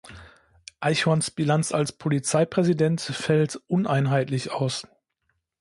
Eichhorns 0.79 1.29
Bilanz 1.29 1.71
als 1.73 1.91
Polizeipräsident 1.91 3.01
fällt 3.01 3.57
uneinheitlich 3.67 4.51
aus. 4.51 4.87